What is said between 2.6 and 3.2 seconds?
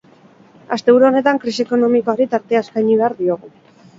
eskaini behar